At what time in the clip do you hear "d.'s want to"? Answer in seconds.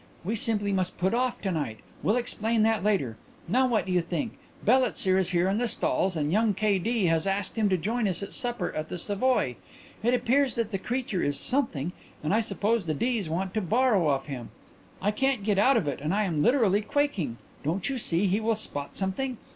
12.95-13.61